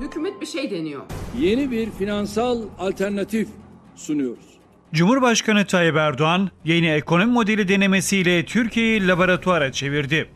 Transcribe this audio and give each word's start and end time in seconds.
hükümet 0.00 0.40
bir 0.40 0.46
şey 0.46 0.70
deniyor. 0.70 1.02
Yeni 1.38 1.70
bir 1.70 1.90
finansal 1.90 2.62
alternatif 2.78 3.48
sunuyoruz. 3.96 4.44
Cumhurbaşkanı 4.94 5.66
Tayyip 5.66 5.96
Erdoğan 5.96 6.50
yeni 6.64 6.88
ekonomi 6.90 7.32
modeli 7.32 7.68
denemesiyle 7.68 8.44
Türkiye'yi 8.44 9.08
laboratuvara 9.08 9.72
çevirdi. 9.72 10.28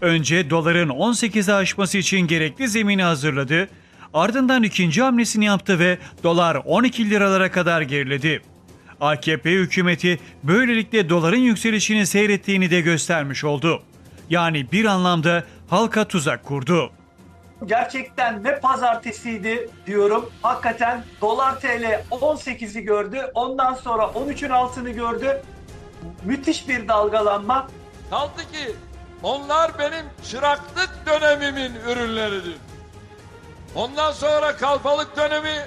Önce 0.00 0.50
doların 0.50 0.88
18'e 0.88 1.54
aşması 1.54 1.98
için 1.98 2.18
gerekli 2.18 2.68
zemini 2.68 3.02
hazırladı. 3.02 3.68
Ardından 4.14 4.62
ikinci 4.62 5.02
hamlesini 5.02 5.44
yaptı 5.44 5.78
ve 5.78 5.98
dolar 6.22 6.54
12 6.64 7.10
liralara 7.10 7.50
kadar 7.50 7.82
geriledi. 7.82 8.42
AKP 9.00 9.50
hükümeti 9.50 10.18
böylelikle 10.44 11.08
doların 11.08 11.36
yükselişini 11.36 12.06
seyrettiğini 12.06 12.70
de 12.70 12.80
göstermiş 12.80 13.44
oldu. 13.44 13.82
Yani 14.30 14.66
bir 14.72 14.84
anlamda 14.84 15.44
halka 15.68 16.08
tuzak 16.08 16.44
kurdu. 16.44 16.90
Gerçekten 17.66 18.44
ne 18.44 18.60
pazartesiydi 18.60 19.70
diyorum. 19.86 20.30
Hakikaten 20.42 21.04
dolar 21.20 21.60
TL 21.60 22.02
18'i 22.10 22.82
gördü. 22.82 23.30
Ondan 23.34 23.74
sonra 23.74 24.02
13'ün 24.02 24.50
altını 24.50 24.90
gördü. 24.90 25.42
Müthiş 26.24 26.68
bir 26.68 26.88
dalgalanma. 26.88 27.68
Kaldı 28.10 28.40
ki 28.52 28.76
onlar 29.22 29.78
benim 29.78 30.06
çıraklık 30.30 30.90
dönemimin 31.06 31.72
ürünleridir. 31.88 32.56
Ondan 33.74 34.12
sonra 34.12 34.56
kalfalık 34.56 35.16
dönemi, 35.16 35.66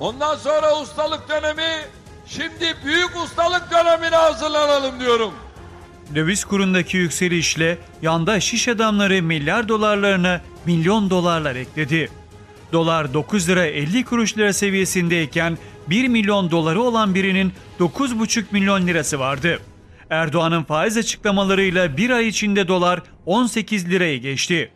ondan 0.00 0.36
sonra 0.36 0.80
ustalık 0.80 1.28
dönemi, 1.28 1.84
şimdi 2.26 2.76
büyük 2.84 3.16
ustalık 3.24 3.70
dönemine 3.70 4.16
hazırlanalım 4.16 5.00
diyorum. 5.00 5.34
Döviz 6.14 6.44
kurundaki 6.44 6.96
yükselişle 6.96 7.78
yandaş 8.02 8.52
iş 8.52 8.68
adamları 8.68 9.22
milyar 9.22 9.68
dolarlarına 9.68 10.40
milyon 10.66 11.10
dolarlar 11.10 11.56
ekledi. 11.56 12.10
Dolar 12.72 13.14
9 13.14 13.48
lira 13.48 13.66
50 13.66 14.04
kuruş 14.04 14.38
lira 14.38 14.52
seviyesindeyken 14.52 15.58
1 15.86 16.08
milyon 16.08 16.50
doları 16.50 16.80
olan 16.82 17.14
birinin 17.14 17.52
9,5 17.80 18.44
milyon 18.52 18.86
lirası 18.86 19.18
vardı. 19.18 19.60
Erdoğan'ın 20.10 20.62
faiz 20.62 20.96
açıklamalarıyla 20.96 21.96
bir 21.96 22.10
ay 22.10 22.28
içinde 22.28 22.68
dolar 22.68 23.02
18 23.26 23.90
lirayı 23.90 24.20
geçti. 24.20 24.72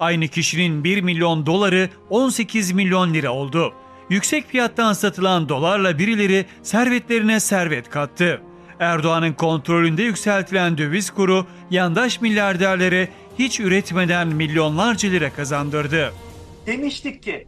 Aynı 0.00 0.28
kişinin 0.28 0.84
1 0.84 1.00
milyon 1.00 1.46
doları 1.46 1.88
18 2.10 2.72
milyon 2.72 3.14
lira 3.14 3.30
oldu. 3.30 3.72
Yüksek 4.10 4.48
fiyattan 4.48 4.92
satılan 4.92 5.48
dolarla 5.48 5.98
birileri 5.98 6.46
servetlerine 6.62 7.40
servet 7.40 7.90
kattı. 7.90 8.40
Erdoğan'ın 8.80 9.32
kontrolünde 9.32 10.02
yükseltilen 10.02 10.78
döviz 10.78 11.10
kuru 11.10 11.46
yandaş 11.70 12.20
milyarderlere 12.20 13.08
hiç 13.38 13.60
üretmeden 13.60 14.28
milyonlarca 14.28 15.08
lira 15.08 15.32
kazandırdı. 15.32 16.12
Demiştik 16.66 17.22
ki 17.22 17.46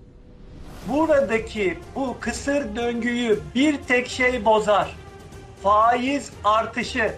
buradaki 0.88 1.78
bu 1.94 2.16
kısır 2.20 2.76
döngüyü 2.76 3.40
bir 3.54 3.76
tek 3.88 4.08
şey 4.08 4.44
bozar. 4.44 4.96
Faiz 5.62 6.30
artışı. 6.44 7.14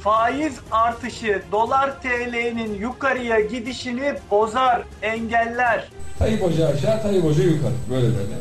Faiz 0.00 0.54
artışı 0.70 1.42
dolar 1.52 2.02
TL'nin 2.02 2.74
yukarıya 2.80 3.40
gidişini 3.40 4.14
bozar, 4.30 4.82
engeller. 5.02 5.88
Tayyip 6.18 6.42
Hoca 6.42 6.68
aşağı, 6.68 7.02
Tayyip 7.02 7.24
Hoca 7.24 7.42
yukarı. 7.42 7.72
Böyle 7.90 8.06
böyle. 8.06 8.34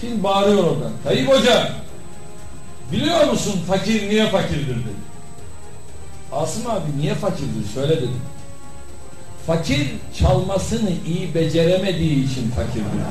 Şimdi 0.00 0.22
bağırıyor 0.22 0.64
oradan. 0.64 0.92
Tayyip 1.04 1.28
Hoca! 1.28 1.68
Biliyor 2.92 3.24
musun 3.30 3.60
fakir 3.68 4.08
niye 4.10 4.26
fakirdir 4.26 4.66
dedi. 4.68 5.02
Asım 6.32 6.70
abi 6.70 6.98
niye 7.00 7.14
fakirdir 7.14 7.68
söyle 7.74 7.96
dedim. 7.96 8.20
Fakir 9.46 9.86
çalmasını 10.18 10.90
iyi 11.06 11.34
beceremediği 11.34 12.30
için 12.30 12.50
fakirdir. 12.50 13.02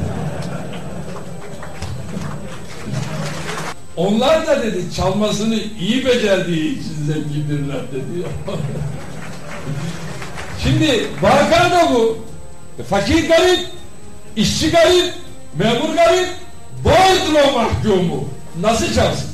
Onlar 3.98 4.48
da 4.48 4.64
dedi 4.64 4.94
çalmasını 4.96 5.56
iyi 5.80 6.06
becerdiği 6.06 6.80
için 6.80 6.96
zengindirler 7.06 7.82
dedi. 7.92 8.28
Şimdi 10.64 11.08
vaka 11.22 11.72
da 11.72 11.94
bu. 11.94 12.18
E, 12.80 12.84
Fakir 12.84 13.28
garip, 13.28 13.60
işçi 14.36 14.72
garip, 14.72 15.14
memur 15.58 15.96
garip, 15.96 16.30
boğdurma 16.84 17.52
mahkumu. 17.62 18.30
Nasıl 18.62 18.94
çalsın? 18.94 19.31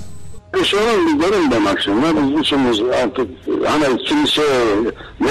Sorun 0.63 1.19
bir 1.19 1.25
görün 1.25 1.52
demek 1.52 1.78
biz 1.78 2.40
üçümüz 2.41 2.81
artık 2.81 3.28
hani 3.66 4.03
kimse 4.03 4.41
ne 5.19 5.30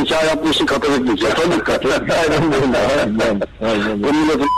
nikah 0.00 0.24
yapmışsın 0.24 0.66
katolik 0.66 1.00
nikah. 1.00 1.30
Katolik 1.30 1.66
katolik. 1.66 2.10
Aynen 2.10 2.52
böyle. 2.52 2.78
Aynen. 2.78 3.40
Aynen. 3.62 4.02
Bu 4.02 4.12
milletin. 4.12 4.48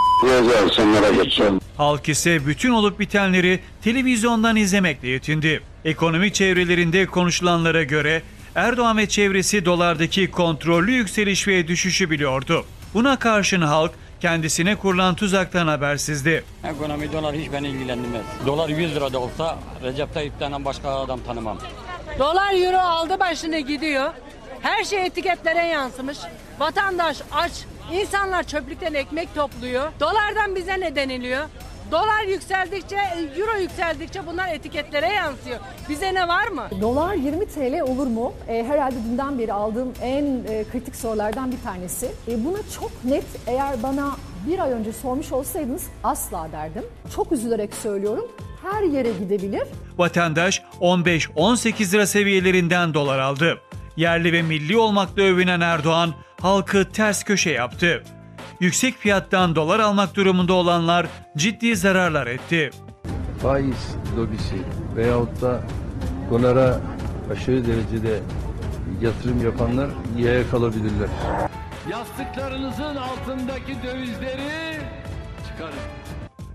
Halk 1.77 2.09
ise 2.09 2.47
bütün 2.47 2.71
olup 2.71 3.01
bitenleri 3.01 3.61
televizyondan 3.85 4.57
izlemekle 4.57 5.09
yetindi. 5.09 5.63
Ekonomi 5.85 6.33
çevrelerinde 6.33 7.07
konuşulanlara 7.07 7.83
göre 7.83 8.23
Erdoğan 8.55 8.99
ve 8.99 9.09
çevresi 9.09 9.65
dolardaki 9.65 10.31
kontrollü 10.31 10.93
yükseliş 10.93 11.49
ve 11.49 11.69
düşüşü 11.69 12.11
biliyordu. 12.11 12.65
Buna 12.95 13.19
karşın 13.19 13.63
halk 13.63 13.91
kendisine 14.21 14.77
kurulan 14.77 15.15
tuzaktan 15.15 15.67
habersizdi. 15.67 16.45
Ekonomi 16.65 17.13
dolar 17.13 17.35
hiç 17.37 17.53
beni 17.53 17.69
ilgilendirmez. 17.69 18.23
Dolar 18.47 18.69
100 18.69 18.95
lirada 18.95 19.19
olsa 19.19 19.59
Recep 19.83 20.15
Tayyip'ten 20.15 20.65
başka 20.65 20.91
adam 21.01 21.21
tanımam. 21.27 21.59
Dolar 22.19 22.55
euro 22.55 22.79
aldı 22.79 23.21
başını 23.21 23.59
gidiyor. 23.59 24.11
Her 24.63 24.85
şey 24.85 25.07
etiketlere 25.07 25.67
yansımış. 25.67 26.19
Vatandaş 26.59 27.17
aç. 27.33 27.53
İnsanlar 27.93 28.43
çöplükten 28.43 28.95
ekmek 28.95 29.35
topluyor. 29.35 29.93
Dolardan 30.01 30.55
bize 30.57 30.81
ne 30.81 30.97
deniliyor? 30.97 31.45
Dolar 31.91 32.25
yükseldikçe, 32.25 32.97
euro 33.39 33.61
yükseldikçe 33.61 34.27
bunlar 34.27 34.49
etiketlere 34.49 35.07
yansıyor. 35.09 35.59
Bize 35.89 36.15
ne 36.15 36.29
var 36.29 36.49
mı? 36.49 36.69
Dolar 36.81 37.15
20 37.15 37.47
TL 37.47 37.81
olur 37.81 38.07
mu? 38.07 38.33
E, 38.49 38.65
herhalde 38.65 38.97
dünden 39.05 39.39
beri 39.39 39.53
aldığım 39.53 39.93
en 40.03 40.25
e, 40.25 40.65
kritik 40.73 40.97
sorulardan 40.97 41.53
bir 41.53 41.61
tanesi. 41.65 42.07
E, 42.29 42.45
buna 42.45 42.59
çok 42.81 42.91
net 43.05 43.25
eğer 43.47 43.83
bana 43.83 44.17
bir 44.49 44.59
ay 44.59 44.73
önce 44.73 44.93
sormuş 44.93 45.33
olsaydınız 45.33 45.87
asla 46.05 46.49
derdim. 46.53 46.85
Çok 47.17 47.33
üzülerek 47.33 47.75
söylüyorum. 47.75 48.29
Her 48.63 48.83
yere 48.83 49.13
gidebilir. 49.13 49.63
Vatandaş 49.99 50.63
15-18 50.81 51.93
lira 51.93 52.07
seviyelerinden 52.07 52.95
dolar 52.95 53.19
aldı. 53.19 53.59
Yerli 53.97 54.33
ve 54.33 54.43
milli 54.43 54.77
olmakla 54.77 55.23
övünen 55.23 55.61
Erdoğan 55.61 56.15
halkı 56.41 56.93
ters 56.93 57.25
köşe 57.25 57.51
yaptı. 57.51 58.03
Yüksek 58.61 58.99
fiyattan 58.99 59.57
dolar 59.57 59.81
almak 59.81 60.15
durumunda 60.15 60.53
olanlar 60.53 61.07
ciddi 61.37 61.77
zararlar 61.77 62.27
etti. 62.27 62.71
faiz 63.43 63.95
lobisi 64.17 64.63
veyahut 64.97 65.43
da 65.43 65.63
dolara 66.31 66.81
aşırı 67.33 67.67
derecede 67.67 68.21
yatırım 69.03 69.45
yapanlar 69.45 69.91
yaya 70.19 70.51
kalabilirler. 70.51 71.09
Yastıklarınızın 71.91 72.97
altındaki 72.97 73.77
dövizleri 73.83 74.81
çıkarın. 75.49 75.75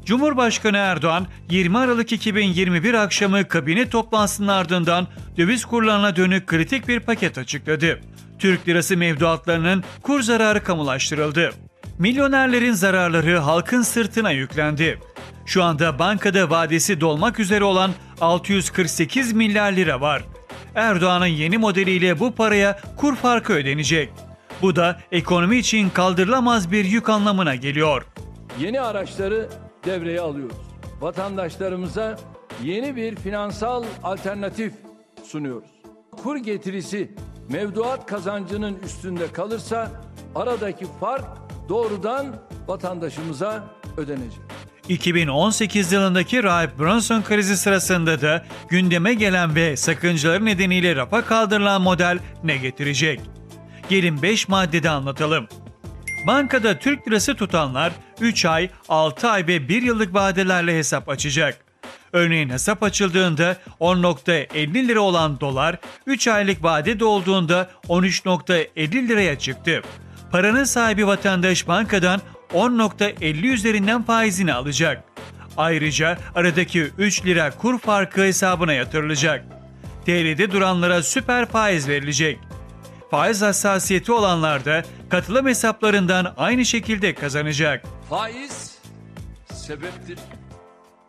Cumhurbaşkanı 0.05 0.77
Erdoğan 0.77 1.27
20 1.49 1.77
Aralık 1.77 2.11
2021 2.11 2.93
akşamı 2.93 3.47
kabine 3.47 3.89
toplantısının 3.89 4.47
ardından 4.47 5.07
döviz 5.37 5.65
kurlarına 5.65 6.15
dönük 6.15 6.47
kritik 6.47 6.87
bir 6.87 6.99
paket 6.99 7.37
açıkladı. 7.37 7.99
Türk 8.39 8.67
lirası 8.67 8.97
mevduatlarının 8.97 9.83
kur 10.01 10.21
zararı 10.21 10.63
kamulaştırıldı. 10.63 11.51
Milyonerlerin 11.99 12.73
zararları 12.73 13.37
halkın 13.37 13.81
sırtına 13.81 14.31
yüklendi. 14.31 14.99
Şu 15.45 15.63
anda 15.63 15.99
bankada 15.99 16.49
vadesi 16.49 17.01
dolmak 17.01 17.39
üzere 17.39 17.63
olan 17.63 17.91
648 18.21 19.33
milyar 19.33 19.71
lira 19.71 20.01
var. 20.01 20.23
Erdoğan'ın 20.75 21.25
yeni 21.25 21.57
modeliyle 21.57 22.19
bu 22.19 22.35
paraya 22.35 22.79
kur 22.97 23.15
farkı 23.15 23.53
ödenecek. 23.53 24.09
Bu 24.61 24.75
da 24.75 24.99
ekonomi 25.11 25.57
için 25.57 25.89
kaldırılamaz 25.89 26.71
bir 26.71 26.85
yük 26.85 27.09
anlamına 27.09 27.55
geliyor. 27.55 28.05
Yeni 28.59 28.81
araçları 28.81 29.49
devreye 29.85 30.21
alıyoruz. 30.21 30.57
Vatandaşlarımıza 31.01 32.19
yeni 32.63 32.95
bir 32.95 33.15
finansal 33.15 33.83
alternatif 34.03 34.73
sunuyoruz. 35.23 35.69
Kur 36.23 36.37
getirisi 36.37 37.11
mevduat 37.49 38.05
kazancının 38.05 38.79
üstünde 38.85 39.31
kalırsa 39.31 39.91
aradaki 40.35 40.85
fark 40.99 41.44
doğrudan 41.69 42.35
vatandaşımıza 42.67 43.63
ödenecek. 43.97 44.41
2018 44.89 45.91
yılındaki 45.91 46.43
Rahip 46.43 46.79
Bronson 46.79 47.21
krizi 47.21 47.57
sırasında 47.57 48.21
da 48.21 48.45
gündeme 48.69 49.13
gelen 49.13 49.55
ve 49.55 49.77
sakıncaları 49.77 50.45
nedeniyle 50.45 50.95
rafa 50.95 51.25
kaldırılan 51.25 51.81
model 51.81 52.19
ne 52.43 52.57
getirecek? 52.57 53.21
Gelin 53.89 54.21
5 54.21 54.47
maddede 54.47 54.89
anlatalım. 54.89 55.47
Bankada 56.27 56.79
Türk 56.79 57.07
lirası 57.07 57.35
tutanlar 57.35 57.91
3 58.21 58.45
ay, 58.45 58.69
6 58.89 59.29
ay 59.29 59.47
ve 59.47 59.69
1 59.69 59.81
yıllık 59.81 60.13
vadelerle 60.13 60.77
hesap 60.77 61.09
açacak. 61.09 61.57
Örneğin 62.13 62.49
hesap 62.49 62.83
açıldığında 62.83 63.57
10.50 63.79 64.87
lira 64.87 64.99
olan 64.99 65.39
dolar 65.39 65.77
3 66.05 66.27
aylık 66.27 66.63
vade 66.63 66.99
dolduğunda 66.99 67.69
13.50 67.87 69.07
liraya 69.07 69.39
çıktı. 69.39 69.81
Paranın 70.31 70.63
sahibi 70.63 71.07
vatandaş 71.07 71.67
bankadan 71.67 72.21
10.50 72.53 73.47
üzerinden 73.47 74.03
faizini 74.03 74.53
alacak. 74.53 75.03
Ayrıca 75.57 76.17
aradaki 76.35 76.81
3 76.81 77.25
lira 77.25 77.51
kur 77.51 77.79
farkı 77.79 78.21
hesabına 78.21 78.73
yatırılacak. 78.73 79.45
TL'de 80.05 80.51
duranlara 80.51 81.03
süper 81.03 81.45
faiz 81.45 81.87
verilecek. 81.87 82.39
Faiz 83.11 83.41
hassasiyeti 83.41 84.11
olanlar 84.11 84.65
da 84.65 84.83
katılım 85.09 85.47
hesaplarından 85.47 86.33
aynı 86.37 86.65
şekilde 86.65 87.15
kazanacak. 87.15 87.85
Faiz 88.09 88.77
sebeptir. 89.53 90.19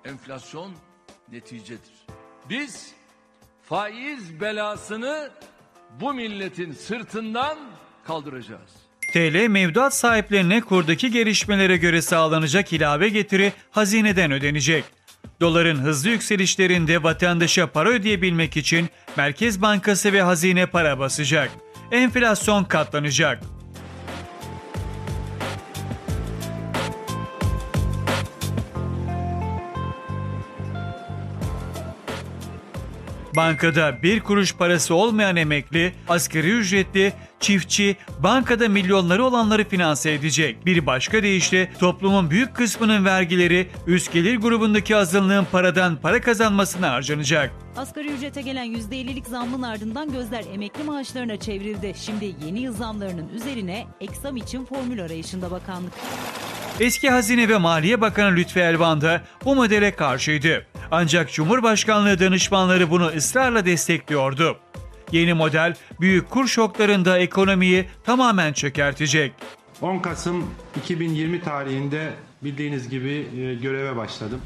Enflasyon 0.04 0.72
neticedir. 1.32 2.06
Biz 2.50 2.92
faiz 3.62 4.40
belasını 4.40 5.30
bu 6.00 6.14
milletin 6.14 6.72
sırtından 6.72 7.58
kaldıracağız. 8.06 8.85
TL 9.16 9.48
mevduat 9.48 9.94
sahiplerine 9.94 10.60
kurdaki 10.60 11.10
gelişmelere 11.10 11.76
göre 11.76 12.02
sağlanacak 12.02 12.72
ilave 12.72 13.08
getiri 13.08 13.52
hazineden 13.70 14.32
ödenecek. 14.32 14.84
Doların 15.40 15.76
hızlı 15.76 16.10
yükselişlerinde 16.10 17.02
vatandaşa 17.02 17.66
para 17.66 17.88
ödeyebilmek 17.88 18.56
için 18.56 18.88
Merkez 19.16 19.62
Bankası 19.62 20.12
ve 20.12 20.22
hazine 20.22 20.66
para 20.66 20.98
basacak. 20.98 21.50
Enflasyon 21.92 22.64
katlanacak. 22.64 23.40
Bankada 33.36 34.02
bir 34.02 34.20
kuruş 34.20 34.54
parası 34.54 34.94
olmayan 34.94 35.36
emekli, 35.36 35.92
asgari 36.08 36.50
ücretli, 36.50 37.12
çiftçi, 37.40 37.96
bankada 38.18 38.68
milyonları 38.68 39.24
olanları 39.24 39.68
finanse 39.68 40.12
edecek. 40.12 40.66
Bir 40.66 40.86
başka 40.86 41.22
deyişle 41.22 41.72
toplumun 41.78 42.30
büyük 42.30 42.54
kısmının 42.54 43.04
vergileri 43.04 43.68
üst 43.86 44.12
gelir 44.12 44.36
grubundaki 44.36 44.96
azınlığın 44.96 45.44
paradan 45.52 45.96
para 45.96 46.20
kazanmasına 46.20 46.92
harcanacak. 46.92 47.50
Asgari 47.76 48.08
ücrete 48.08 48.42
gelen 48.42 48.66
%50'lik 48.66 49.26
zammın 49.26 49.62
ardından 49.62 50.12
gözler 50.12 50.44
emekli 50.54 50.84
maaşlarına 50.84 51.36
çevrildi. 51.36 51.92
Şimdi 51.96 52.34
yeni 52.46 52.60
yıl 52.60 52.74
zamlarının 52.74 53.28
üzerine 53.28 53.86
eksam 54.00 54.36
için 54.36 54.64
formül 54.64 55.02
arayışında 55.02 55.50
bakanlık. 55.50 55.92
Eski 56.80 57.10
Hazine 57.10 57.48
ve 57.48 57.58
Maliye 57.58 58.00
Bakanı 58.00 58.36
Lütfi 58.36 58.60
Elvan 58.60 59.00
da 59.00 59.22
bu 59.44 59.54
modele 59.54 59.96
karşıydı. 59.96 60.66
Ancak 60.90 61.32
Cumhurbaşkanlığı 61.32 62.18
danışmanları 62.18 62.90
bunu 62.90 63.06
ısrarla 63.06 63.66
destekliyordu. 63.66 64.56
Yeni 65.12 65.34
model 65.34 65.74
büyük 66.00 66.30
kur 66.30 66.46
şoklarında 66.46 67.18
ekonomiyi 67.18 67.88
tamamen 68.04 68.52
çökertecek. 68.52 69.32
10 69.80 69.98
Kasım 69.98 70.50
2020 70.76 71.40
tarihinde 71.40 72.12
bildiğiniz 72.42 72.88
gibi 72.88 73.26
e, 73.36 73.54
göreve 73.54 73.96
başladım. 73.96 74.40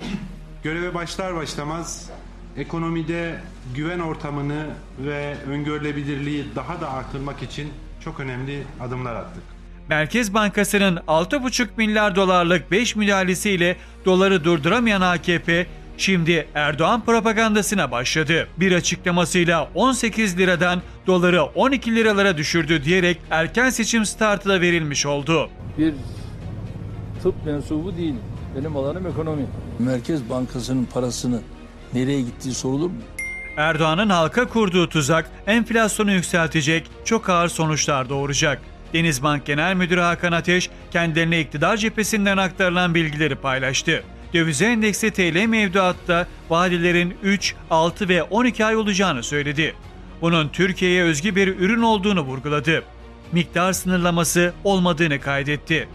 Göreve 0.62 0.94
başlar 0.94 1.34
başlamaz 1.36 2.10
ekonomide 2.56 3.40
güven 3.74 3.98
ortamını 3.98 4.66
ve 4.98 5.36
öngörülebilirliği 5.48 6.44
daha 6.56 6.80
da 6.80 6.92
artırmak 6.92 7.42
için 7.42 7.72
çok 8.04 8.20
önemli 8.20 8.62
adımlar 8.80 9.14
attık. 9.14 9.55
Merkez 9.88 10.34
Bankası'nın 10.34 10.96
6,5 10.96 11.68
milyar 11.76 12.16
dolarlık 12.16 12.70
5 12.70 12.96
müdahalesiyle 12.96 13.76
doları 14.04 14.44
durduramayan 14.44 15.00
AKP 15.00 15.66
şimdi 15.98 16.48
Erdoğan 16.54 17.04
propagandasına 17.04 17.90
başladı. 17.90 18.48
Bir 18.56 18.72
açıklamasıyla 18.72 19.70
18 19.74 20.38
liradan 20.38 20.82
doları 21.06 21.42
12 21.42 21.94
liralara 21.94 22.36
düşürdü 22.36 22.84
diyerek 22.84 23.20
erken 23.30 23.70
seçim 23.70 24.06
startı 24.06 24.48
da 24.48 24.60
verilmiş 24.60 25.06
oldu. 25.06 25.50
Bir 25.78 25.94
tıp 27.22 27.34
mensubu 27.46 27.96
değilim. 27.96 28.20
Benim 28.58 28.76
alanım 28.76 29.06
ekonomi. 29.06 29.46
Merkez 29.78 30.30
Bankası'nın 30.30 30.84
parasını 30.84 31.40
nereye 31.94 32.20
gittiği 32.20 32.54
sorulur 32.54 32.90
mu? 32.90 32.96
Erdoğan'ın 33.56 34.10
halka 34.10 34.48
kurduğu 34.48 34.88
tuzak 34.88 35.30
enflasyonu 35.46 36.12
yükseltecek, 36.12 36.86
çok 37.04 37.28
ağır 37.28 37.48
sonuçlar 37.48 38.08
doğuracak. 38.08 38.62
Denizbank 38.92 39.46
Genel 39.46 39.74
Müdürü 39.74 40.00
Hakan 40.00 40.32
Ateş 40.32 40.70
kendilerine 40.90 41.40
iktidar 41.40 41.76
cephesinden 41.76 42.36
aktarılan 42.36 42.94
bilgileri 42.94 43.34
paylaştı. 43.34 44.02
Döviz 44.34 44.62
endeksi 44.62 45.10
TL 45.10 45.46
mevduatta 45.46 46.26
vadelerin 46.50 47.14
3, 47.22 47.54
6 47.70 48.08
ve 48.08 48.22
12 48.22 48.64
ay 48.64 48.76
olacağını 48.76 49.22
söyledi. 49.22 49.74
Bunun 50.20 50.48
Türkiye'ye 50.48 51.02
özgü 51.02 51.36
bir 51.36 51.48
ürün 51.48 51.82
olduğunu 51.82 52.20
vurguladı. 52.20 52.82
Miktar 53.32 53.72
sınırlaması 53.72 54.52
olmadığını 54.64 55.20
kaydetti. 55.20 55.88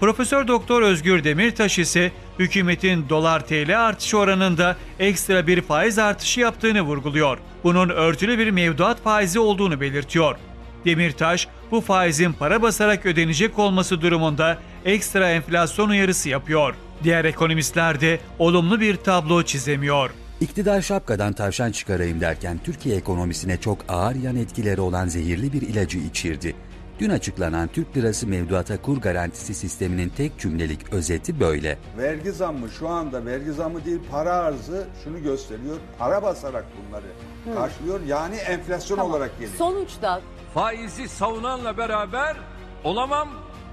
Profesör 0.00 0.48
Doktor 0.48 0.82
Özgür 0.82 1.24
Demirtaş 1.24 1.78
ise 1.78 2.12
hükümetin 2.38 3.08
dolar 3.08 3.46
TL 3.46 3.86
artışı 3.86 4.18
oranında 4.18 4.76
ekstra 4.98 5.46
bir 5.46 5.60
faiz 5.60 5.98
artışı 5.98 6.40
yaptığını 6.40 6.82
vurguluyor. 6.82 7.38
Bunun 7.64 7.88
örtülü 7.88 8.38
bir 8.38 8.50
mevduat 8.50 9.02
faizi 9.02 9.38
olduğunu 9.38 9.80
belirtiyor. 9.80 10.36
Demirtaş 10.84 11.48
bu 11.74 11.80
faizin 11.80 12.32
para 12.32 12.62
basarak 12.62 13.06
ödenecek 13.06 13.58
olması 13.58 14.00
durumunda 14.00 14.58
ekstra 14.84 15.30
enflasyon 15.30 15.88
uyarısı 15.88 16.28
yapıyor. 16.28 16.74
Diğer 17.04 17.24
ekonomistler 17.24 18.00
de 18.00 18.20
olumlu 18.38 18.80
bir 18.80 18.96
tablo 18.96 19.42
çizemiyor. 19.42 20.10
İktidar 20.40 20.80
şapkadan 20.82 21.32
tavşan 21.32 21.72
çıkarayım 21.72 22.20
derken 22.20 22.60
Türkiye 22.64 22.96
ekonomisine 22.96 23.60
çok 23.60 23.78
ağır 23.88 24.14
yan 24.14 24.36
etkileri 24.36 24.80
olan 24.80 25.08
zehirli 25.08 25.52
bir 25.52 25.62
ilacı 25.62 25.98
içirdi. 25.98 26.54
Dün 26.98 27.10
açıklanan 27.10 27.68
Türk 27.68 27.96
Lirası 27.96 28.26
mevduata 28.26 28.82
kur 28.82 29.00
garantisi 29.00 29.54
sisteminin 29.54 30.08
tek 30.08 30.38
cümlelik 30.38 30.92
özeti 30.92 31.40
böyle. 31.40 31.78
Vergi 31.98 32.32
zammı 32.32 32.70
şu 32.70 32.88
anda 32.88 33.26
vergi 33.26 33.52
zammı 33.52 33.84
değil 33.84 34.00
para 34.10 34.32
arzı 34.32 34.86
şunu 35.04 35.22
gösteriyor. 35.22 35.76
Para 35.98 36.22
basarak 36.22 36.64
bunları 36.76 37.06
karşılıyor. 37.54 38.00
Yani 38.06 38.36
enflasyon 38.36 38.98
olarak 38.98 39.32
geliyor. 39.32 39.58
Sonuçta 39.58 40.20
Faizi 40.54 41.08
savunanla 41.08 41.76
beraber 41.76 42.36
olamam, 42.84 43.28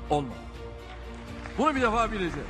olmam. 0.09 0.37
Bunu 1.57 1.75
bir 1.75 1.81
defa 1.81 2.11
bileceğiz. 2.11 2.47